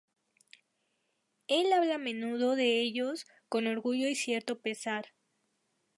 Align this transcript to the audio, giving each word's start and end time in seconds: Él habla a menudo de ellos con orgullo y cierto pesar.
Él 1.47 1.71
habla 1.73 1.93
a 1.93 1.97
menudo 1.99 2.55
de 2.55 2.81
ellos 2.81 3.27
con 3.49 3.67
orgullo 3.67 4.07
y 4.07 4.15
cierto 4.15 4.59
pesar. 4.59 5.09